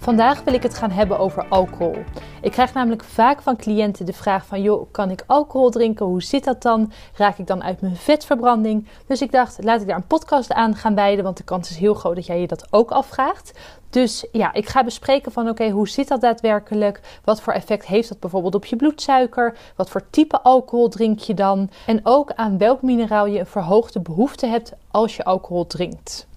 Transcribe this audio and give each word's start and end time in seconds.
Vandaag 0.00 0.42
wil 0.44 0.54
ik 0.54 0.62
het 0.62 0.74
gaan 0.74 0.90
hebben 0.90 1.18
over 1.18 1.46
alcohol. 1.48 1.96
Ik 2.42 2.50
krijg 2.50 2.72
namelijk 2.72 3.04
vaak 3.04 3.42
van 3.42 3.56
cliënten 3.56 4.06
de 4.06 4.12
vraag 4.12 4.46
van, 4.46 4.62
joh, 4.62 4.86
kan 4.90 5.10
ik 5.10 5.24
alcohol 5.26 5.70
drinken? 5.70 6.06
Hoe 6.06 6.22
zit 6.22 6.44
dat 6.44 6.62
dan? 6.62 6.92
Raak 7.14 7.38
ik 7.38 7.46
dan 7.46 7.62
uit 7.62 7.80
mijn 7.80 7.96
vetverbranding? 7.96 8.86
Dus 9.06 9.20
ik 9.20 9.32
dacht, 9.32 9.64
laat 9.64 9.80
ik 9.80 9.86
daar 9.86 9.96
een 9.96 10.06
podcast 10.06 10.52
aan 10.52 10.74
gaan 10.74 10.94
wijden, 10.94 11.24
want 11.24 11.36
de 11.36 11.44
kans 11.44 11.70
is 11.70 11.76
heel 11.76 11.94
groot 11.94 12.14
dat 12.14 12.26
jij 12.26 12.40
je 12.40 12.46
dat 12.46 12.66
ook 12.70 12.90
afvraagt. 12.90 13.58
Dus 13.90 14.26
ja, 14.32 14.52
ik 14.52 14.68
ga 14.68 14.84
bespreken 14.84 15.32
van 15.32 15.48
oké, 15.48 15.70
hoe 15.70 15.88
zit 15.88 16.08
dat 16.08 16.20
daadwerkelijk? 16.20 17.00
Wat 17.24 17.40
voor 17.40 17.52
effect 17.52 17.86
heeft 17.86 18.08
dat 18.08 18.20
bijvoorbeeld 18.20 18.54
op 18.54 18.64
je 18.64 18.76
bloedsuiker? 18.76 19.56
Wat 19.76 19.90
voor 19.90 20.10
type 20.10 20.42
alcohol 20.42 20.88
drink 20.88 21.18
je 21.18 21.34
dan? 21.34 21.70
En 21.86 22.00
ook 22.02 22.32
aan 22.32 22.58
welk 22.58 22.82
mineraal 22.82 23.26
je 23.26 23.38
een 23.38 23.46
verhoogde 23.46 24.00
behoefte 24.00 24.46
hebt 24.46 24.72
als 24.90 25.16
je 25.16 25.24
alcohol 25.24 25.66
drinkt. 25.66 26.28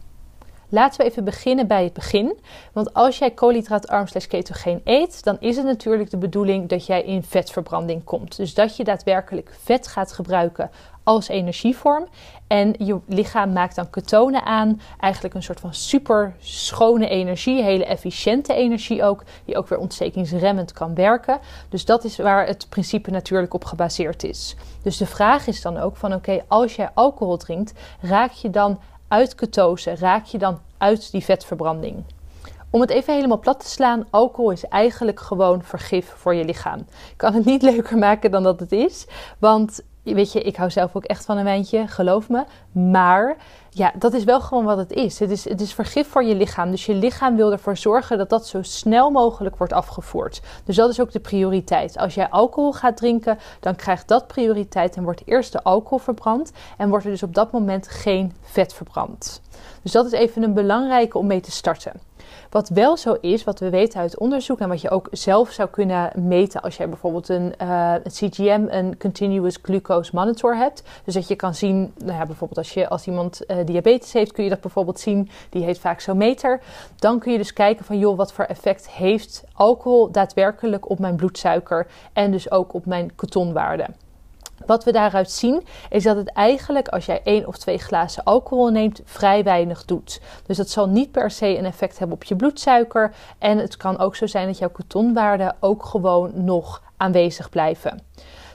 Laten 0.74 1.02
we 1.02 1.10
even 1.10 1.24
beginnen 1.24 1.68
bij 1.68 1.84
het 1.84 1.94
begin. 1.94 2.40
Want 2.72 2.94
als 2.94 3.18
jij 3.18 3.32
koolhydraatarm 3.32 4.08
slash 4.08 4.26
ketogeen 4.26 4.82
eet, 4.84 5.24
dan 5.24 5.38
is 5.40 5.56
het 5.56 5.66
natuurlijk 5.66 6.10
de 6.10 6.18
bedoeling 6.18 6.70
dat 6.70 6.86
jij 6.86 7.04
in 7.04 7.24
vetverbranding 7.24 8.04
komt. 8.04 8.38
Dus 8.38 8.54
dat 8.54 8.76
je 8.76 8.84
daadwerkelijk 8.84 9.56
vet 9.64 9.88
gaat 9.88 10.12
gebruiken 10.12 10.72
als 11.04 11.28
energievorm. 11.28 12.08
En 12.48 12.76
je 12.78 13.00
lichaam 13.08 13.54
maakt 13.54 13.76
dan 13.76 13.90
ketonen 13.90 14.44
aan. 14.44 14.82
Eigenlijk 15.00 15.34
een 15.34 15.44
soort 15.44 15.60
van 15.60 15.74
super 15.74 16.36
schone 16.40 17.08
energie, 17.08 17.64
hele 17.64 17.86
efficiënte 17.86 18.54
energie 18.54 19.04
ook, 19.04 19.24
die 19.46 19.58
ook 19.58 19.68
weer 19.68 19.80
ontstekingsremmend 19.80 20.72
kan 20.72 20.96
werken. 20.96 21.40
Dus 21.70 21.86
dat 21.86 22.04
is 22.04 22.18
waar 22.18 22.48
het 22.48 22.70
principe 22.70 23.12
natuurlijk 23.12 23.54
op 23.54 23.66
gebaseerd 23.66 24.24
is. 24.24 24.56
Dus 24.84 24.98
de 24.98 25.06
vraag 25.06 25.48
is 25.48 25.62
dan 25.62 25.78
ook 25.78 25.98
van 25.98 26.14
oké, 26.14 26.44
als 26.48 26.76
jij 26.76 26.90
alcohol 26.94 27.38
drinkt, 27.38 27.74
raak 28.02 28.32
je 28.32 28.50
dan 28.50 28.80
uit 29.14 29.36
ketose 29.36 29.96
raak 29.96 30.26
je 30.26 30.38
dan 30.38 30.60
uit 30.78 31.12
die 31.12 31.24
vetverbranding. 31.24 32.04
Om 32.70 32.82
het 32.82 32.90
even 32.90 33.14
helemaal 33.14 33.40
plat 33.40 33.60
te 33.60 33.68
slaan, 33.68 34.06
alcohol 34.10 34.52
is 34.52 34.68
eigenlijk 34.68 35.20
gewoon 35.20 35.64
vergif 35.64 36.14
voor 36.16 36.34
je 36.36 36.46
lichaam. 36.46 36.80
Ik 36.80 37.18
kan 37.18 37.34
het 37.34 37.46
niet 37.46 37.62
leuker 37.72 37.98
maken 37.98 38.32
dan 38.32 38.44
dat 38.44 38.60
het 38.60 38.72
is, 38.72 39.08
want 39.40 39.82
weet 40.04 40.32
je, 40.32 40.42
ik 40.42 40.56
hou 40.56 40.72
zelf 40.72 40.96
ook 40.96 41.04
echt 41.04 41.26
van 41.26 41.38
een 41.38 41.44
wijntje, 41.44 41.88
geloof 41.88 42.30
me. 42.30 42.44
Maar 42.72 43.38
ja, 43.70 43.92
dat 43.96 44.14
is 44.14 44.24
wel 44.24 44.42
gewoon 44.42 44.66
wat 44.66 44.78
het 44.78 44.92
is. 44.92 45.20
Het 45.20 45.30
is, 45.30 45.50
het 45.50 45.62
is 45.62 45.74
vergif 45.74 46.08
voor 46.08 46.24
je 46.24 46.36
lichaam. 46.36 46.72
Dus 46.72 46.86
je 46.86 46.94
lichaam 46.94 47.36
wil 47.36 47.52
ervoor 47.52 47.78
zorgen 47.78 48.18
dat 48.18 48.30
dat 48.30 48.48
zo 48.48 48.62
snel 48.62 49.10
mogelijk 49.10 49.58
wordt 49.58 49.74
afgevoerd. 49.74 50.42
Dus 50.66 50.76
dat 50.76 50.90
is 50.90 51.00
ook 51.00 51.12
de 51.12 51.20
prioriteit. 51.20 51.98
Als 51.98 52.14
jij 52.14 52.30
alcohol 52.30 52.74
gaat 52.74 52.98
drinken, 52.98 53.40
dan 53.60 53.76
krijgt 53.76 54.08
dat 54.08 54.28
prioriteit 54.28 54.96
en 54.96 55.04
wordt 55.04 55.22
eerst 55.26 55.52
de 55.52 55.64
alcohol 55.64 55.98
verbrand. 55.98 56.52
En 56.78 56.90
wordt 56.90 57.06
er 57.06 57.12
dus 57.12 57.24
op 57.24 57.36
dat 57.36 57.52
moment 57.52 57.88
geen 57.88 58.34
vet 58.42 58.74
verbrand. 58.74 59.42
Dus 59.82 59.92
dat 59.92 60.06
is 60.06 60.12
even 60.12 60.44
een 60.44 60.54
belangrijke 60.54 61.18
om 61.18 61.28
mee 61.28 61.42
te 61.42 61.52
starten. 61.52 61.92
Wat 62.50 62.70
wel 62.70 62.98
zo 62.98 63.18
is, 63.22 63.44
wat 63.44 63.60
we 63.60 63.70
weten 63.70 64.00
uit 64.00 64.18
onderzoek 64.18 64.60
en 64.60 64.70
wat 64.70 64.82
je 64.82 64.90
ook 64.90 65.08
zelf 65.12 65.50
zou 65.50 65.70
kunnen 65.70 66.12
meten 66.16 66.62
als 66.62 66.78
jij 66.78 66.90
bijvoorbeeld 66.90 67.30
een, 67.30 67.54
uh, 67.62 67.94
CGM, 68.04 68.66
een 68.70 68.98
Continuous 68.98 69.58
Glucose 69.62 70.12
Monitor 70.14 70.56
hebt. 70.56 70.84
Dus 71.04 71.14
dat 71.14 71.28
je 71.28 71.36
kan 71.36 71.56
zien, 71.56 71.94
nou 71.98 72.18
ja, 72.18 72.26
bijvoorbeeld 72.26 72.58
als, 72.58 72.74
je, 72.74 72.90
als 72.90 73.08
iemand 73.08 73.42
uh, 73.48 73.58
diabetes 73.66 74.14
heeft, 74.14 74.32
kun 74.32 74.44
je 74.44 74.50
dat 74.50 74.62
bijvoorbeeld 74.62 75.00
zien. 75.00 75.30
Die 75.50 75.64
heet 75.64 75.80
vaak 75.80 76.00
zo'n 76.00 76.18
meter. 76.18 76.62
Dan 76.96 77.20
kun 77.20 77.32
je 77.32 77.38
dus 77.38 77.54
kijken 77.54 77.86
van, 77.86 77.98
joh, 77.98 78.18
wat 78.18 78.34
voor 78.34 78.46
effect 78.46 78.90
heeft 78.90 79.44
alcohol 79.54 80.12
daadwerkelijk 80.12 80.90
op 80.90 81.00
mijn 81.00 81.16
bloedsuiker 81.16 81.88
en 82.14 82.32
dus 82.32 82.52
ook 82.52 82.74
op 82.74 82.86
mijn 82.86 83.16
ketonwaarde. 83.16 83.86
Wat 84.66 84.84
we 84.84 84.92
daaruit 84.92 85.32
zien 85.32 85.64
is 85.90 86.04
dat 86.04 86.16
het 86.16 86.32
eigenlijk 86.32 86.88
als 86.88 87.06
jij 87.06 87.22
één 87.24 87.48
of 87.48 87.58
twee 87.58 87.78
glazen 87.78 88.24
alcohol 88.24 88.70
neemt 88.70 89.02
vrij 89.06 89.44
weinig 89.44 89.86
doet. 89.86 90.22
Dus 90.46 90.58
dat 90.58 90.70
zal 90.70 90.88
niet 90.88 91.12
per 91.12 91.32
se 91.32 91.58
een 91.58 91.66
effect 91.66 92.00
hebben 92.00 92.16
op 92.16 92.24
je 92.24 92.36
bloedsuiker. 92.36 93.14
En 93.38 93.58
het 93.58 93.78
kan 93.78 94.00
ook 94.00 94.16
zo 94.16 94.28
zijn 94.28 94.48
dat 94.48 94.58
jouw 94.58 94.70
ketonwaarden 94.70 95.56
ook 95.60 95.86
gewoon 95.86 96.32
nog 96.44 96.82
aanwezig 96.98 97.50
blijven. 97.50 98.02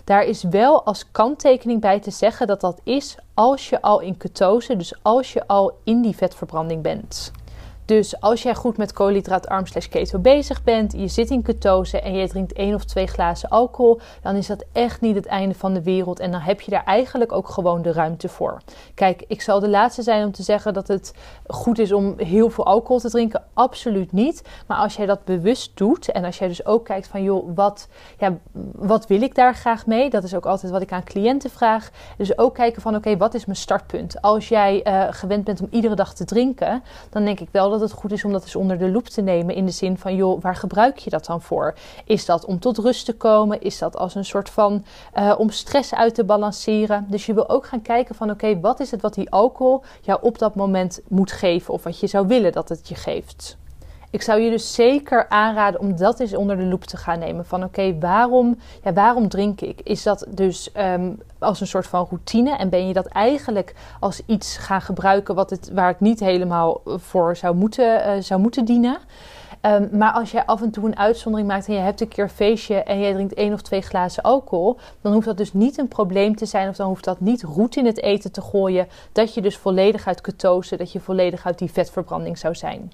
Daar 0.05 0.25
is 0.25 0.43
wel 0.43 0.85
als 0.85 1.11
kanttekening 1.11 1.81
bij 1.81 2.01
te 2.01 2.11
zeggen 2.11 2.47
dat 2.47 2.61
dat 2.61 2.81
is 2.85 3.17
als 3.35 3.69
je 3.69 3.83
al 3.83 4.01
in 4.01 4.17
ketose, 4.17 4.77
dus 4.77 4.95
als 5.03 5.33
je 5.33 5.47
al 5.47 5.79
in 5.85 6.03
die 6.03 6.17
vetverbranding 6.17 6.83
bent. 6.83 7.33
Dus 7.89 8.21
als 8.21 8.43
jij 8.43 8.55
goed 8.55 8.77
met 8.77 8.93
koolhydraatarm 8.93 9.67
slash 9.67 9.87
keto 9.87 10.19
bezig 10.19 10.63
bent, 10.63 10.93
je 10.93 11.09
zit 11.09 11.31
in 11.31 11.43
ketose 11.43 12.01
en 12.01 12.15
je 12.15 12.29
drinkt 12.29 12.53
één 12.53 12.75
of 12.75 12.85
twee 12.85 13.07
glazen 13.07 13.49
alcohol, 13.49 14.01
dan 14.23 14.37
is 14.37 14.47
dat 14.47 14.65
echt 14.73 15.01
niet 15.01 15.15
het 15.15 15.27
einde 15.27 15.55
van 15.55 15.75
de 15.75 15.83
wereld 15.83 16.21
en 16.21 16.31
dan 16.31 16.41
heb 16.41 16.61
je 16.61 16.71
daar 16.71 16.85
eigenlijk 16.85 17.33
ook 17.33 17.49
gewoon 17.49 17.83
de 17.83 17.93
ruimte 17.93 18.29
voor. 18.29 18.61
Kijk, 18.95 19.25
ik 19.29 19.43
zal 19.43 19.61
de 19.61 19.69
laatste 19.69 20.03
zijn 20.03 20.25
om 20.25 20.33
te 20.33 20.43
zeggen 20.43 20.75
dat 20.75 20.89
het 20.89 21.15
goed 21.47 21.79
is 21.79 21.93
om 21.93 22.15
heel 22.17 22.51
veel 22.51 22.67
alcohol 22.67 22.99
te 22.99 23.11
drinken, 23.11 23.45
absoluut 23.55 24.13
niet. 24.13 24.43
Maar 24.67 24.79
als 24.79 24.97
jij 24.97 25.07
dat 25.07 25.25
bewust 25.25 25.71
doet 25.75 26.11
en 26.11 26.25
als 26.25 26.39
jij 26.39 26.49
dus 26.49 26.67
ook 26.67 26.85
kijkt 26.85 27.07
van 27.07 27.23
joh, 27.23 27.51
wat, 27.55 27.89
ja, 28.19 28.37
wat 28.73 29.07
wil 29.07 29.23
ik 29.23 29.35
daar 29.35 29.55
graag 29.55 29.87
mee? 29.87 30.11
Dat 30.11 30.25
is 30.25 30.35
ook 30.35 30.47
altijd 30.47 30.73
wat 30.73 30.83
ik 30.83 30.93
aan 30.93 31.05
cliënten 31.05 31.51
vraag. 31.51 31.91
Dus 32.17 32.39
ook 32.39 32.55
kijken 32.55 32.83
van 32.83 32.97
oké, 32.97 33.17
wat 33.17 33.35
is 33.35 33.45
mijn 33.45 33.59
startpunt? 33.59 34.23
Als 34.23 34.49
jij 34.49 34.87
uh, 34.87 35.07
gewend 35.11 35.45
bent 35.45 35.61
om 35.61 35.69
iedere 35.71 35.95
dag 35.95 36.15
te 36.15 36.25
drinken, 36.25 36.83
dan 37.11 37.25
denk 37.25 37.41
ik 37.41 37.49
wel 37.51 37.71
dat 37.71 37.78
dat 37.79 37.91
het 37.91 37.99
goed 37.99 38.13
is 38.13 38.25
om 38.25 38.33
dat 38.33 38.43
eens 38.43 38.57
onder 38.57 38.79
de 38.79 38.91
loep 38.91 39.07
te 39.07 39.21
nemen. 39.21 39.55
In 39.55 39.67
de 39.67 39.71
zin 39.71 39.99
van, 39.99 40.15
joh, 40.15 40.43
waar 40.43 40.57
gebruik 40.57 40.99
je 40.99 41.11
dat 41.11 41.27
dan 41.27 41.43
voor? 41.43 41.75
Is 42.05 42.25
dat 42.25 42.45
om 42.45 42.59
tot 42.59 42.79
rust 42.79 43.05
te 43.05 43.17
komen? 43.17 43.61
Is 43.61 43.79
dat 43.79 43.97
als 43.97 44.15
een 44.15 44.25
soort 44.25 44.51
van 44.51 44.85
uh, 45.19 45.35
om 45.39 45.51
stress 45.51 45.95
uit 45.95 46.15
te 46.15 46.25
balanceren? 46.25 47.07
Dus 47.09 47.27
je 47.27 47.35
wil 47.35 47.49
ook 47.49 47.67
gaan 47.67 47.83
kijken 47.83 48.15
van, 48.15 48.31
oké, 48.31 48.61
wat 48.61 48.81
is 48.81 48.91
het 48.91 49.01
wat 49.01 49.15
die 49.15 49.31
alcohol 49.31 49.83
jou 50.01 50.19
op 50.23 50.39
dat 50.39 50.55
moment 50.55 51.01
moet 51.09 51.33
geven? 51.33 51.75
Of 51.75 51.83
wat 51.83 52.01
je 52.01 52.07
zou 52.07 52.27
willen 52.27 52.53
dat 52.53 52.69
het 52.69 52.89
je 52.89 52.95
geeft? 52.95 53.57
Ik 54.11 54.23
zou 54.23 54.41
je 54.41 54.51
dus 54.51 54.75
zeker 54.75 55.29
aanraden 55.29 55.81
om 55.81 55.97
dat 55.97 56.21
eens 56.21 56.35
onder 56.35 56.57
de 56.57 56.63
loep 56.65 56.85
te 56.85 56.97
gaan 56.97 57.19
nemen. 57.19 57.47
Van 57.47 57.65
oké, 57.65 57.99
waarom, 57.99 58.59
ja, 58.85 58.93
waarom 58.93 59.29
drink 59.29 59.61
ik? 59.61 59.81
Is 59.81 60.03
dat 60.03 60.27
dus 60.29 60.71
um, 60.77 61.21
als 61.39 61.61
een 61.61 61.67
soort 61.67 61.87
van 61.87 62.07
routine? 62.11 62.57
En 62.57 62.69
ben 62.69 62.87
je 62.87 62.93
dat 62.93 63.07
eigenlijk 63.07 63.75
als 64.01 64.23
iets 64.27 64.57
gaan 64.57 64.81
gebruiken 64.81 65.35
wat 65.35 65.51
het, 65.51 65.71
waar 65.73 65.89
het 65.89 66.01
niet 66.01 66.21
helemaal 66.21 66.81
voor 66.85 67.37
zou 67.37 67.55
moeten, 67.55 68.17
uh, 68.17 68.23
zou 68.23 68.41
moeten 68.41 68.65
dienen? 68.65 68.99
Um, 69.63 69.89
maar 69.93 70.13
als 70.13 70.31
jij 70.31 70.47
af 70.47 70.63
en 70.63 70.71
toe 70.71 70.87
een 70.87 70.99
uitzondering 70.99 71.49
maakt 71.49 71.67
en 71.67 71.75
je 71.75 71.81
hebt 71.81 72.01
een 72.01 72.09
keer 72.09 72.25
een 72.25 72.31
feestje 72.31 72.83
en 72.83 73.01
jij 73.01 73.13
drinkt 73.13 73.35
één 73.35 73.53
of 73.53 73.63
twee 73.63 73.81
glazen 73.81 74.23
alcohol, 74.23 74.77
dan 75.01 75.13
hoeft 75.13 75.27
dat 75.27 75.37
dus 75.37 75.53
niet 75.53 75.79
een 75.79 75.89
probleem 75.89 76.37
te 76.37 76.47
zijn 76.47 76.69
of 76.69 76.77
dan 76.77 76.89
hoeft 76.89 77.05
dat 77.05 77.21
niet 77.21 77.43
roet 77.43 77.77
in 77.77 77.87
het 77.87 78.03
eten 78.03 78.33
te 78.33 78.41
gooien. 78.41 78.89
Dat 79.13 79.35
je 79.35 79.41
dus 79.41 79.57
volledig 79.57 80.07
uit 80.07 80.21
ketose, 80.21 80.77
dat 80.77 80.93
je 80.93 81.01
volledig 81.01 81.47
uit 81.47 81.59
die 81.59 81.73
vetverbranding 81.73 82.39
zou 82.39 82.55
zijn. 82.55 82.93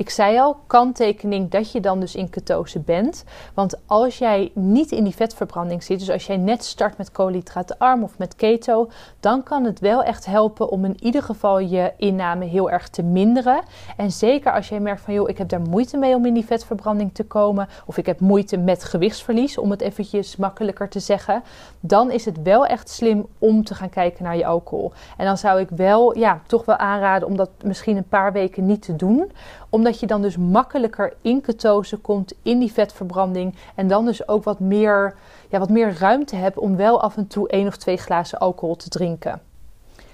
Ik 0.00 0.10
zei 0.10 0.38
al, 0.38 0.56
kanttekening 0.66 1.50
dat 1.50 1.72
je 1.72 1.80
dan 1.80 2.00
dus 2.00 2.14
in 2.14 2.30
ketose 2.30 2.78
bent. 2.78 3.24
Want 3.54 3.74
als 3.86 4.18
jij 4.18 4.50
niet 4.54 4.92
in 4.92 5.04
die 5.04 5.14
vetverbranding 5.14 5.82
zit, 5.82 5.98
dus 5.98 6.10
als 6.10 6.26
jij 6.26 6.36
net 6.36 6.64
start 6.64 6.96
met 6.96 7.10
koolhydraatarm 7.10 8.02
of 8.02 8.18
met 8.18 8.36
keto, 8.36 8.90
dan 9.20 9.42
kan 9.42 9.64
het 9.64 9.80
wel 9.80 10.02
echt 10.02 10.26
helpen 10.26 10.68
om 10.68 10.84
in 10.84 10.96
ieder 11.00 11.22
geval 11.22 11.58
je 11.58 11.92
inname 11.96 12.44
heel 12.44 12.70
erg 12.70 12.88
te 12.88 13.02
minderen. 13.02 13.62
En 13.96 14.10
zeker 14.12 14.52
als 14.52 14.68
jij 14.68 14.80
merkt 14.80 15.00
van, 15.00 15.14
joh, 15.14 15.28
ik 15.28 15.38
heb 15.38 15.48
daar 15.48 15.60
moeite 15.60 15.96
mee 15.96 16.14
om 16.14 16.26
in 16.26 16.34
die 16.34 16.44
vetverbranding 16.44 17.14
te 17.14 17.24
komen, 17.24 17.68
of 17.86 17.96
ik 17.96 18.06
heb 18.06 18.20
moeite 18.20 18.56
met 18.56 18.84
gewichtsverlies, 18.84 19.58
om 19.58 19.70
het 19.70 19.80
eventjes 19.80 20.36
makkelijker 20.36 20.88
te 20.88 21.00
zeggen, 21.00 21.42
dan 21.80 22.10
is 22.10 22.24
het 22.24 22.42
wel 22.42 22.66
echt 22.66 22.88
slim 22.88 23.26
om 23.38 23.64
te 23.64 23.74
gaan 23.74 23.90
kijken 23.90 24.24
naar 24.24 24.36
je 24.36 24.46
alcohol. 24.46 24.92
En 25.16 25.26
dan 25.26 25.38
zou 25.38 25.60
ik 25.60 25.68
wel, 25.76 26.18
ja, 26.18 26.40
toch 26.46 26.64
wel 26.64 26.76
aanraden 26.76 27.28
om 27.28 27.36
dat 27.36 27.50
misschien 27.64 27.96
een 27.96 28.08
paar 28.08 28.32
weken 28.32 28.66
niet 28.66 28.82
te 28.82 28.96
doen, 28.96 29.32
omdat 29.68 29.89
dat 29.90 30.00
je 30.00 30.06
dan 30.06 30.22
dus 30.22 30.36
makkelijker 30.36 31.12
in 31.20 31.40
ketose 31.40 31.96
komt 31.96 32.34
in 32.42 32.58
die 32.58 32.72
vetverbranding. 32.72 33.54
En 33.74 33.88
dan 33.88 34.04
dus 34.04 34.28
ook 34.28 34.44
wat 34.44 34.60
meer, 34.60 35.14
ja, 35.48 35.58
wat 35.58 35.68
meer 35.68 35.98
ruimte 35.98 36.36
hebt 36.36 36.58
om 36.58 36.76
wel 36.76 37.02
af 37.02 37.16
en 37.16 37.26
toe 37.26 37.48
één 37.48 37.66
of 37.66 37.76
twee 37.76 37.96
glazen 37.96 38.38
alcohol 38.38 38.76
te 38.76 38.88
drinken. 38.88 39.40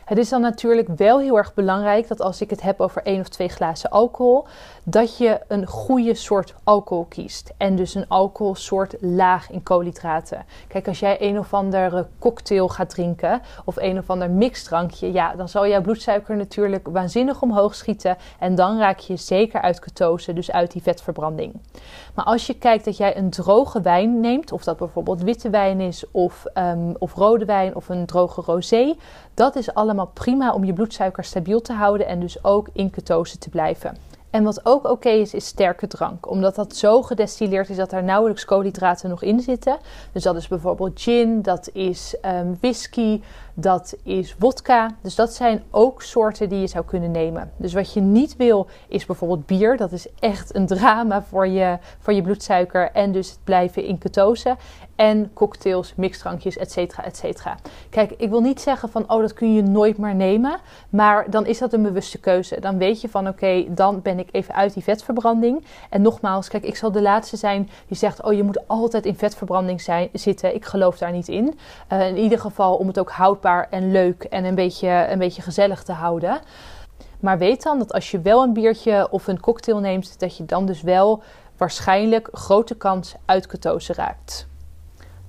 Het 0.07 0.19
is 0.19 0.29
dan 0.29 0.41
natuurlijk 0.41 0.89
wel 0.97 1.21
heel 1.21 1.37
erg 1.37 1.55
belangrijk 1.55 2.09
dat 2.09 2.21
als 2.21 2.41
ik 2.41 2.51
het 2.51 2.63
heb 2.63 2.81
over 2.81 3.03
één 3.03 3.21
of 3.21 3.29
twee 3.29 3.49
glazen 3.49 3.91
alcohol, 3.91 4.47
dat 4.85 5.17
je 5.17 5.41
een 5.49 5.67
goede 5.67 6.15
soort 6.15 6.55
alcohol 6.65 7.05
kiest. 7.05 7.53
En 7.57 7.77
dus 7.77 7.95
een 7.95 8.09
alcoholsoort 8.09 8.97
laag 9.01 9.51
in 9.51 9.63
koolhydraten. 9.63 10.45
Kijk, 10.69 10.89
als 10.89 10.99
jij 10.99 11.17
een 11.21 11.39
of 11.39 11.55
andere 11.55 12.07
cocktail 12.19 12.69
gaat 12.69 12.91
drinken 12.91 13.43
of 13.65 13.77
een 13.77 13.99
of 13.99 14.11
ander 14.11 14.31
mixdrankje, 14.31 15.13
ja, 15.13 15.35
dan 15.35 15.49
zal 15.49 15.67
jouw 15.67 15.81
bloedsuiker 15.81 16.37
natuurlijk 16.37 16.89
waanzinnig 16.89 17.43
omhoog 17.43 17.75
schieten. 17.75 18.17
En 18.39 18.55
dan 18.55 18.79
raak 18.79 18.99
je 18.99 19.17
zeker 19.17 19.61
uit 19.61 19.79
ketose, 19.79 20.33
dus 20.33 20.51
uit 20.51 20.73
die 20.73 20.83
vetverbranding. 20.83 21.61
Maar 22.15 22.25
als 22.25 22.47
je 22.47 22.55
kijkt 22.55 22.85
dat 22.85 22.97
jij 22.97 23.17
een 23.17 23.31
droge 23.31 23.81
wijn 23.81 24.21
neemt, 24.21 24.53
of 24.53 24.65
dat 24.65 24.77
bijvoorbeeld 24.77 25.23
witte 25.23 25.51
wijn 25.51 25.81
is, 25.81 26.05
of, 26.11 26.45
um, 26.55 26.95
of 26.99 27.15
rode 27.15 27.45
wijn 27.45 27.77
of 27.77 27.89
een 27.89 28.07
droge 28.07 28.41
rosé, 28.41 28.95
dat 29.35 29.57
is 29.57 29.75
allemaal 29.75 29.95
prima 30.05 30.53
om 30.53 30.65
je 30.65 30.73
bloedsuiker 30.73 31.25
stabiel 31.25 31.61
te 31.61 31.73
houden 31.73 32.07
en 32.07 32.21
dus 32.21 32.45
ook 32.45 32.69
in 32.73 32.91
ketose 32.91 33.39
te 33.39 33.49
blijven. 33.49 33.97
En 34.31 34.45
wat 34.45 34.61
ook 34.67 34.91
oké 34.91 35.09
is, 35.09 35.35
is 35.35 35.47
sterke 35.47 35.87
drank. 35.87 36.31
Omdat 36.31 36.55
dat 36.55 36.77
zo 36.77 37.03
gedestilleerd 37.03 37.69
is 37.69 37.77
dat 37.77 37.93
er 37.93 38.05
nauwelijks 38.05 38.45
koolhydraten 38.45 39.11
nog 39.11 39.23
in 39.23 39.41
zitten. 39.41 39.79
Dus 40.13 40.23
dat 40.23 40.37
is 40.37 40.49
bijvoorbeeld 40.49 41.01
gin, 41.01 41.43
dat 41.43 41.71
is 41.73 42.17
um, 42.25 42.57
whisky, 42.61 43.21
dat 43.59 43.97
is 44.03 44.35
wodka. 44.39 44.91
Dus 45.01 45.15
dat 45.15 45.33
zijn 45.33 45.63
ook 45.71 46.03
soorten 46.03 46.49
die 46.49 46.61
je 46.61 46.67
zou 46.67 46.85
kunnen 46.85 47.11
nemen. 47.11 47.51
Dus 47.57 47.73
wat 47.73 47.93
je 47.93 48.01
niet 48.01 48.37
wil 48.37 48.67
is 48.89 49.07
bijvoorbeeld 49.07 49.47
bier. 49.47 49.77
Dat 49.77 49.93
is 49.93 50.07
echt 50.19 50.55
een 50.55 50.67
drama 50.67 51.23
voor 51.23 51.47
je, 51.47 51.79
voor 51.99 52.13
je 52.13 52.23
bloedsuiker 52.23 52.91
en 52.93 53.13
dus 53.13 53.31
het 53.31 53.39
blijven 53.45 53.85
in 53.85 53.99
ketose. 53.99 54.57
En 54.97 55.31
cocktails, 55.33 55.95
mixdrankjes, 55.97 56.57
et 56.57 56.73
cetera, 56.73 57.05
et 57.05 57.17
cetera. 57.17 57.57
Kijk, 57.91 58.11
ik 58.17 58.31
wil 58.31 58.41
niet 58.41 58.61
zeggen 58.61 58.89
van, 58.89 59.11
oh, 59.11 59.21
dat 59.21 59.33
kun 59.33 59.55
je 59.55 59.63
nooit 59.63 59.99
meer 59.99 60.15
nemen. 60.15 60.59
Maar 60.89 61.31
dan 61.31 61.47
is 61.47 61.59
dat 61.59 61.73
een 61.73 61.83
bewuste 61.83 62.19
keuze. 62.19 62.61
Dan 62.61 62.79
weet 62.79 63.01
je 63.01 63.09
van, 63.09 63.29
oké, 63.29 63.65
dan 63.69 64.03
ben 64.03 64.19
ik 64.19 64.29
even 64.33 64.55
uit 64.55 64.75
die 64.75 64.83
vetverbranding. 64.83 65.65
En 65.91 66.03
nogmaals, 66.03 66.49
kijk, 66.49 66.65
ik 66.65 66.77
zal 66.77 66.93
de 66.93 67.03
laatste 67.03 67.37
zijn 67.37 67.71
die 67.87 67.97
zegt, 67.97 68.23
oh, 68.23 68.33
je 68.33 68.43
moet 68.43 68.69
altijd 68.69 69.07
in 69.07 69.17
vetverbranding 69.17 69.81
zijn, 69.81 70.09
zitten. 70.13 70.55
Ik 70.55 70.65
geloof 70.65 70.99
daar 70.99 71.13
niet 71.13 71.29
in. 71.29 71.59
Uh, 71.93 72.09
in 72.09 72.17
ieder 72.17 72.39
geval 72.39 72.75
om 72.77 72.87
het 72.87 72.99
ook 72.99 73.11
houdbaar 73.11 73.45
en 73.47 73.91
leuk 73.91 74.23
en 74.23 74.45
een 74.45 74.55
beetje, 74.55 75.07
een 75.11 75.19
beetje 75.19 75.43
gezellig 75.43 75.83
te 75.83 75.93
houden. 75.93 76.41
Maar 77.21 77.39
weet 77.39 77.63
dan 77.63 77.79
dat 77.79 77.93
als 77.93 78.11
je 78.11 78.21
wel 78.21 78.43
een 78.43 78.53
biertje 78.53 79.11
of 79.11 79.27
een 79.27 79.41
cocktail 79.41 79.79
neemt, 79.79 80.21
dat 80.21 80.37
je 80.37 80.45
dan 80.45 80.67
dus 80.67 80.83
wel 80.83 81.23
waarschijnlijk 81.57 82.29
grote 82.33 82.75
kans 82.75 83.15
uit 83.25 83.47
ketose 83.47 83.93
raakt. 83.93 84.47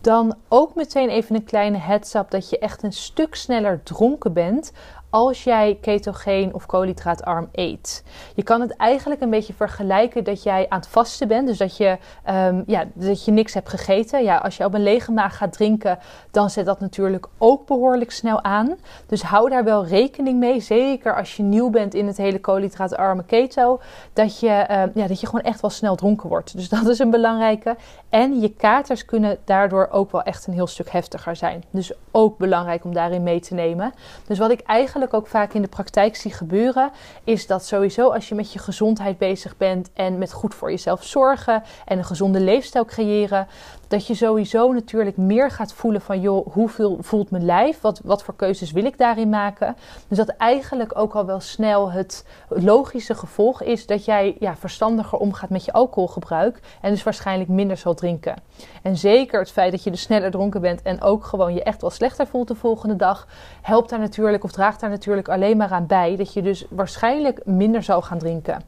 Dan 0.01 0.35
ook 0.47 0.75
meteen 0.75 1.09
even 1.09 1.35
een 1.35 1.43
kleine 1.43 1.77
heads 1.77 2.15
up 2.15 2.29
dat 2.29 2.49
je 2.49 2.59
echt 2.59 2.83
een 2.83 2.93
stuk 2.93 3.35
sneller 3.35 3.83
dronken 3.83 4.33
bent 4.33 4.71
als 5.09 5.43
jij 5.43 5.77
ketogeen 5.81 6.53
of 6.53 6.65
koolhydraatarm 6.65 7.49
eet. 7.51 8.03
Je 8.35 8.43
kan 8.43 8.61
het 8.61 8.75
eigenlijk 8.75 9.21
een 9.21 9.29
beetje 9.29 9.53
vergelijken 9.53 10.23
dat 10.23 10.43
jij 10.43 10.65
aan 10.69 10.79
het 10.79 10.87
vasten 10.87 11.27
bent. 11.27 11.47
Dus 11.47 11.57
dat 11.57 11.77
je, 11.77 11.97
um, 12.29 12.63
ja, 12.65 12.85
dat 12.93 13.25
je 13.25 13.31
niks 13.31 13.53
hebt 13.53 13.69
gegeten. 13.69 14.23
Ja, 14.23 14.37
als 14.37 14.57
je 14.57 14.65
op 14.65 14.73
een 14.73 14.83
lege 14.83 15.11
maag 15.11 15.37
gaat 15.37 15.51
drinken, 15.53 15.99
dan 16.31 16.49
zet 16.49 16.65
dat 16.65 16.79
natuurlijk 16.79 17.27
ook 17.37 17.65
behoorlijk 17.65 18.11
snel 18.11 18.43
aan. 18.43 18.75
Dus 19.05 19.21
hou 19.21 19.49
daar 19.49 19.63
wel 19.63 19.85
rekening 19.85 20.39
mee. 20.39 20.59
Zeker 20.59 21.15
als 21.15 21.35
je 21.35 21.43
nieuw 21.43 21.69
bent 21.69 21.93
in 21.93 22.07
het 22.07 22.17
hele 22.17 22.39
koolhydraatarme 22.39 23.23
keto. 23.23 23.79
Dat 24.13 24.39
je, 24.39 24.65
um, 24.71 24.91
ja, 24.93 25.07
dat 25.07 25.19
je 25.19 25.27
gewoon 25.27 25.41
echt 25.41 25.61
wel 25.61 25.69
snel 25.69 25.95
dronken 25.95 26.29
wordt. 26.29 26.55
Dus 26.55 26.69
dat 26.69 26.87
is 26.87 26.99
een 26.99 27.09
belangrijke. 27.09 27.75
En 28.09 28.39
je 28.39 28.53
katers 28.53 29.05
kunnen 29.05 29.37
daardoor 29.43 29.87
ook 29.91 30.11
wel 30.11 30.23
echt 30.23 30.47
een 30.47 30.53
heel 30.53 30.67
stuk 30.67 30.89
heftiger 30.89 31.35
zijn. 31.35 31.63
Dus 31.71 31.91
ook 32.11 32.37
belangrijk 32.37 32.83
om 32.83 32.93
daarin 32.93 33.23
mee 33.23 33.39
te 33.39 33.53
nemen. 33.53 33.93
Dus 34.27 34.37
wat 34.37 34.51
ik 34.51 34.59
eigenlijk 34.59 34.95
ook 35.09 35.27
vaak 35.27 35.53
in 35.53 35.61
de 35.61 35.67
praktijk 35.67 36.15
zie 36.15 36.33
gebeuren, 36.33 36.91
is 37.23 37.47
dat 37.47 37.65
sowieso 37.65 38.09
als 38.09 38.29
je 38.29 38.35
met 38.35 38.53
je 38.53 38.59
gezondheid 38.59 39.17
bezig 39.17 39.57
bent 39.57 39.89
en 39.93 40.17
met 40.17 40.33
goed 40.33 40.55
voor 40.55 40.69
jezelf 40.69 41.03
zorgen 41.03 41.63
en 41.85 41.97
een 41.97 42.05
gezonde 42.05 42.39
leefstijl 42.39 42.85
creëren, 42.85 43.47
dat 43.87 44.07
je 44.07 44.13
sowieso 44.13 44.71
natuurlijk 44.71 45.17
meer 45.17 45.51
gaat 45.51 45.73
voelen 45.73 46.01
van 46.01 46.21
joh, 46.21 46.47
hoeveel 46.53 46.97
voelt 46.99 47.31
mijn 47.31 47.45
lijf? 47.45 47.81
Wat, 47.81 48.01
wat 48.03 48.23
voor 48.23 48.35
keuzes 48.35 48.71
wil 48.71 48.85
ik 48.85 48.97
daarin 48.97 49.29
maken? 49.29 49.75
Dus 50.07 50.17
dat 50.17 50.27
eigenlijk 50.27 50.97
ook 50.97 51.13
al 51.13 51.25
wel 51.25 51.39
snel 51.39 51.91
het 51.91 52.25
logische 52.47 53.15
gevolg 53.15 53.61
is 53.61 53.85
dat 53.85 54.05
jij 54.05 54.35
ja, 54.39 54.55
verstandiger 54.55 55.17
omgaat 55.19 55.49
met 55.49 55.65
je 55.65 55.73
alcoholgebruik 55.73 56.59
en 56.81 56.91
dus 56.91 57.03
waarschijnlijk 57.03 57.49
minder 57.49 57.77
zal 57.77 57.93
drinken. 57.93 58.35
En 58.81 58.97
zeker 58.97 59.39
het 59.39 59.51
feit 59.51 59.71
dat 59.71 59.83
je 59.83 59.91
dus 59.91 60.01
sneller 60.01 60.31
dronken 60.31 60.61
bent 60.61 60.81
en 60.81 61.01
ook 61.01 61.25
gewoon 61.25 61.53
je 61.53 61.63
echt 61.63 61.81
wel 61.81 61.89
slechter 61.89 62.27
voelt 62.27 62.47
de 62.47 62.55
volgende 62.55 62.95
dag, 62.95 63.27
helpt 63.61 63.89
daar 63.89 63.99
natuurlijk 63.99 64.43
of 64.43 64.51
draagt 64.51 64.79
daar 64.79 64.89
natuurlijk 64.89 65.29
alleen 65.29 65.57
maar 65.57 65.71
aan 65.71 65.87
bij 65.87 66.15
dat 66.15 66.33
je 66.33 66.41
dus 66.41 66.65
waarschijnlijk 66.69 67.45
minder 67.45 67.83
zal 67.83 68.01
gaan 68.01 68.17
drinken. 68.17 68.61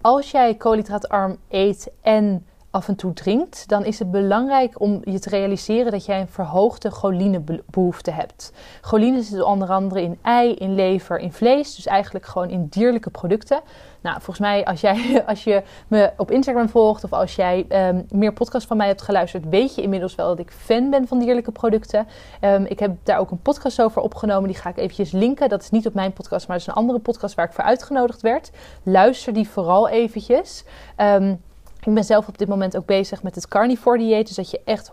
Als 0.00 0.30
jij 0.30 0.54
koolhydraatarm 0.54 1.36
eet 1.48 1.90
en 2.00 2.46
af 2.70 2.88
en 2.88 2.96
toe 2.96 3.12
drinkt, 3.12 3.68
dan 3.68 3.84
is 3.84 3.98
het 3.98 4.10
belangrijk 4.10 4.80
om 4.80 5.00
je 5.04 5.18
te 5.18 5.28
realiseren 5.28 5.92
dat 5.92 6.04
jij 6.04 6.20
een 6.20 6.28
verhoogde 6.28 6.90
cholinebehoefte 6.90 8.10
hebt. 8.10 8.52
Choline 8.80 9.22
zit 9.22 9.42
onder 9.42 9.68
andere 9.68 10.02
in 10.02 10.18
ei, 10.22 10.54
in 10.54 10.74
lever, 10.74 11.18
in 11.18 11.32
vlees, 11.32 11.74
dus 11.74 11.86
eigenlijk 11.86 12.26
gewoon 12.26 12.50
in 12.50 12.66
dierlijke 12.66 13.10
producten. 13.10 13.60
Nou, 14.00 14.14
volgens 14.14 14.38
mij, 14.38 14.64
als, 14.64 14.80
jij, 14.80 15.22
als 15.26 15.44
je 15.44 15.62
me 15.88 16.12
op 16.16 16.30
Instagram 16.30 16.68
volgt 16.68 17.04
of 17.04 17.12
als 17.12 17.34
jij 17.34 17.66
um, 17.88 18.06
meer 18.10 18.32
podcast 18.32 18.66
van 18.66 18.76
mij 18.76 18.86
hebt 18.86 19.02
geluisterd, 19.02 19.48
weet 19.48 19.74
je 19.74 19.82
inmiddels 19.82 20.14
wel 20.14 20.28
dat 20.28 20.38
ik 20.38 20.50
fan 20.50 20.90
ben 20.90 21.08
van 21.08 21.18
dierlijke 21.18 21.52
producten. 21.52 22.06
Um, 22.40 22.64
ik 22.64 22.78
heb 22.78 22.96
daar 23.02 23.18
ook 23.18 23.30
een 23.30 23.42
podcast 23.42 23.82
over 23.82 24.02
opgenomen, 24.02 24.48
die 24.48 24.58
ga 24.58 24.68
ik 24.68 24.76
eventjes 24.76 25.10
linken. 25.12 25.48
Dat 25.48 25.62
is 25.62 25.70
niet 25.70 25.86
op 25.86 25.94
mijn 25.94 26.12
podcast, 26.12 26.48
maar 26.48 26.56
dat 26.56 26.66
is 26.66 26.72
een 26.72 26.80
andere 26.80 26.98
podcast 26.98 27.34
waar 27.34 27.46
ik 27.46 27.52
voor 27.52 27.64
uitgenodigd 27.64 28.20
werd. 28.20 28.50
Luister 28.82 29.32
die 29.32 29.48
vooral 29.48 29.88
eventjes. 29.88 30.64
Um, 30.96 31.40
ik 31.80 31.94
ben 31.94 32.04
zelf 32.04 32.28
op 32.28 32.38
dit 32.38 32.48
moment 32.48 32.76
ook 32.76 32.86
bezig 32.86 33.22
met 33.22 33.34
het 33.34 33.48
carnivore 33.48 33.98
dieet. 33.98 34.26
Dus 34.26 34.36
dat 34.36 34.50
je 34.50 34.60
echt 34.64 34.92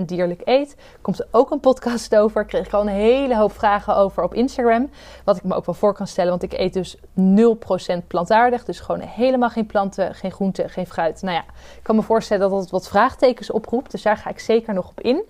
100% 0.00 0.04
dierlijk 0.04 0.40
eet. 0.44 0.76
Komt 1.00 1.18
er 1.18 1.26
ook 1.30 1.50
een 1.50 1.60
podcast 1.60 2.16
over. 2.16 2.40
Ik 2.40 2.46
kreeg 2.46 2.74
al 2.74 2.80
een 2.80 2.88
hele 2.88 3.36
hoop 3.36 3.52
vragen 3.52 3.96
over 3.96 4.22
op 4.22 4.34
Instagram. 4.34 4.90
Wat 5.24 5.36
ik 5.36 5.44
me 5.44 5.54
ook 5.54 5.66
wel 5.66 5.74
voor 5.74 5.94
kan 5.94 6.06
stellen. 6.06 6.30
Want 6.30 6.42
ik 6.42 6.52
eet 6.52 6.72
dus 6.72 6.96
0% 6.96 8.06
plantaardig. 8.06 8.64
Dus 8.64 8.80
gewoon 8.80 9.00
helemaal 9.00 9.50
geen 9.50 9.66
planten, 9.66 10.14
geen 10.14 10.32
groenten, 10.32 10.70
geen 10.70 10.86
fruit. 10.86 11.22
Nou 11.22 11.34
ja, 11.34 11.44
ik 11.76 11.82
kan 11.82 11.96
me 11.96 12.02
voorstellen 12.02 12.50
dat 12.50 12.60
dat 12.60 12.70
wat 12.70 12.88
vraagtekens 12.88 13.50
oproept. 13.50 13.90
Dus 13.90 14.02
daar 14.02 14.16
ga 14.16 14.30
ik 14.30 14.38
zeker 14.38 14.74
nog 14.74 14.88
op 14.88 15.00
in. 15.00 15.22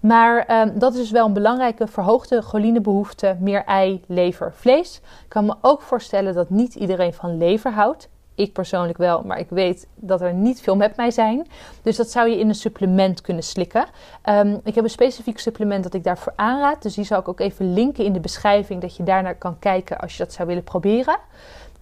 Maar 0.00 0.60
um, 0.60 0.78
dat 0.78 0.92
is 0.92 0.98
dus 1.00 1.10
wel 1.10 1.26
een 1.26 1.32
belangrijke 1.32 1.86
verhoogde 1.86 2.42
cholinebehoefte. 2.42 3.36
Meer 3.40 3.64
ei, 3.64 4.04
lever, 4.06 4.52
vlees. 4.54 4.96
Ik 4.96 5.28
kan 5.28 5.44
me 5.44 5.54
ook 5.60 5.82
voorstellen 5.82 6.34
dat 6.34 6.50
niet 6.50 6.74
iedereen 6.74 7.14
van 7.14 7.38
lever 7.38 7.72
houdt. 7.72 8.08
Ik 8.42 8.52
persoonlijk 8.52 8.98
wel, 8.98 9.22
maar 9.22 9.38
ik 9.38 9.48
weet 9.48 9.86
dat 9.94 10.20
er 10.20 10.34
niet 10.34 10.60
veel 10.60 10.76
met 10.76 10.96
mij 10.96 11.10
zijn. 11.10 11.46
Dus 11.82 11.96
dat 11.96 12.10
zou 12.10 12.28
je 12.28 12.38
in 12.38 12.48
een 12.48 12.54
supplement 12.54 13.20
kunnen 13.20 13.42
slikken. 13.42 13.84
Um, 14.24 14.60
ik 14.64 14.74
heb 14.74 14.84
een 14.84 14.90
specifiek 14.90 15.38
supplement 15.38 15.82
dat 15.82 15.94
ik 15.94 16.04
daarvoor 16.04 16.32
aanraad. 16.36 16.82
Dus 16.82 16.94
die 16.94 17.04
zal 17.04 17.18
ik 17.18 17.28
ook 17.28 17.40
even 17.40 17.72
linken 17.72 18.04
in 18.04 18.12
de 18.12 18.20
beschrijving, 18.20 18.80
dat 18.80 18.96
je 18.96 19.02
daarnaar 19.02 19.34
kan 19.34 19.58
kijken 19.58 19.98
als 19.98 20.16
je 20.16 20.24
dat 20.24 20.32
zou 20.32 20.48
willen 20.48 20.64
proberen. 20.64 21.16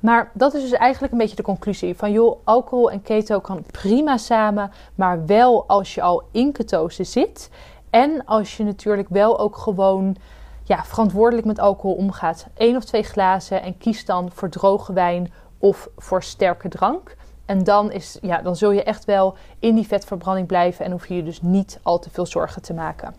Maar 0.00 0.30
dat 0.34 0.54
is 0.54 0.62
dus 0.62 0.72
eigenlijk 0.72 1.12
een 1.12 1.18
beetje 1.18 1.36
de 1.36 1.42
conclusie 1.42 1.96
van 1.96 2.12
joh, 2.12 2.38
alcohol 2.44 2.90
en 2.90 3.02
keto 3.02 3.40
kan 3.40 3.64
prima 3.70 4.16
samen, 4.16 4.72
maar 4.94 5.26
wel 5.26 5.64
als 5.66 5.94
je 5.94 6.02
al 6.02 6.22
in 6.30 6.52
ketose 6.52 7.04
zit 7.04 7.50
en 7.90 8.24
als 8.24 8.56
je 8.56 8.64
natuurlijk 8.64 9.08
wel 9.08 9.38
ook 9.38 9.56
gewoon 9.56 10.16
ja, 10.64 10.84
verantwoordelijk 10.84 11.46
met 11.46 11.58
alcohol 11.58 11.96
omgaat. 11.96 12.46
Eén 12.56 12.76
of 12.76 12.84
twee 12.84 13.02
glazen 13.02 13.62
en 13.62 13.78
kies 13.78 14.04
dan 14.04 14.30
voor 14.32 14.48
droge 14.48 14.92
wijn 14.92 15.32
of 15.60 15.88
voor 15.96 16.22
sterke 16.22 16.68
drank. 16.68 17.16
En 17.46 17.64
dan, 17.64 17.92
is, 17.92 18.18
ja, 18.22 18.42
dan 18.42 18.56
zul 18.56 18.70
je 18.70 18.82
echt 18.82 19.04
wel 19.04 19.36
in 19.58 19.74
die 19.74 19.86
vetverbranding 19.86 20.46
blijven 20.46 20.84
en 20.84 20.90
hoef 20.90 21.06
je 21.06 21.14
je 21.14 21.22
dus 21.22 21.42
niet 21.42 21.78
al 21.82 21.98
te 21.98 22.10
veel 22.10 22.26
zorgen 22.26 22.62
te 22.62 22.74
maken. 22.74 23.14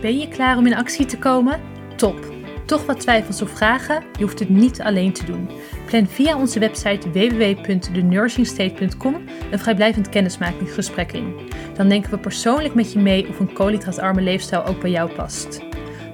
Ben 0.00 0.18
je 0.18 0.28
klaar 0.28 0.56
om 0.56 0.66
in 0.66 0.76
actie 0.76 1.06
te 1.06 1.18
komen? 1.18 1.60
Top! 1.96 2.32
Toch 2.66 2.86
wat 2.86 3.00
twijfels 3.00 3.42
of 3.42 3.50
vragen? 3.50 4.04
Je 4.18 4.22
hoeft 4.22 4.38
het 4.38 4.48
niet 4.48 4.80
alleen 4.80 5.12
te 5.12 5.24
doen. 5.24 5.50
Plan 5.86 6.06
via 6.06 6.38
onze 6.38 6.58
website 6.58 7.10
www.thenursingstate.com 7.10 9.14
een 9.50 9.58
vrijblijvend 9.58 10.08
kennismakingsgesprek 10.08 11.12
in. 11.12 11.50
Dan 11.74 11.88
denken 11.88 12.10
we 12.10 12.18
persoonlijk 12.18 12.74
met 12.74 12.92
je 12.92 12.98
mee 12.98 13.28
of 13.28 13.38
een 13.38 13.52
koolhydraatarme 13.52 14.20
leefstijl 14.20 14.64
ook 14.64 14.80
bij 14.80 14.90
jou 14.90 15.14
past. 15.14 15.60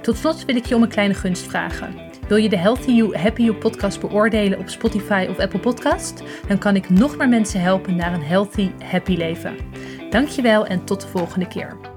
Tot 0.01 0.17
slot 0.17 0.45
wil 0.45 0.55
ik 0.55 0.65
je 0.65 0.75
om 0.75 0.83
een 0.83 0.89
kleine 0.89 1.13
gunst 1.13 1.47
vragen. 1.47 2.10
Wil 2.31 2.39
je 2.39 2.49
de 2.49 2.57
Healthy 2.57 2.91
You, 2.91 3.17
Happy 3.17 3.41
You 3.43 3.57
podcast 3.57 3.99
beoordelen 3.99 4.59
op 4.59 4.69
Spotify 4.69 5.25
of 5.29 5.39
Apple 5.39 5.59
Podcast? 5.59 6.23
Dan 6.47 6.57
kan 6.57 6.75
ik 6.75 6.89
nog 6.89 7.17
meer 7.17 7.29
mensen 7.29 7.61
helpen 7.61 7.95
naar 7.95 8.13
een 8.13 8.23
healthy, 8.23 8.71
happy 8.83 9.15
leven. 9.15 9.55
Dankjewel 10.09 10.65
en 10.65 10.85
tot 10.85 11.01
de 11.01 11.07
volgende 11.07 11.47
keer. 11.47 11.90